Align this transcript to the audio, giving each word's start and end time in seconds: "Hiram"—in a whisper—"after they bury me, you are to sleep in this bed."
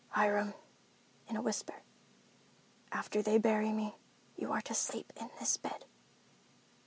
"Hiram"—in 0.13 1.35
a 1.37 1.43
whisper—"after 1.43 3.21
they 3.21 3.37
bury 3.37 3.71
me, 3.71 3.97
you 4.35 4.51
are 4.51 4.61
to 4.61 4.73
sleep 4.73 5.13
in 5.15 5.29
this 5.39 5.57
bed." 5.57 5.85